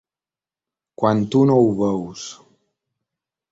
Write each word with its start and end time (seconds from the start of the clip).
Quan 1.01 1.21
tu 1.35 1.43
no 1.51 1.59
ho 1.65 1.69
veus. 1.83 2.25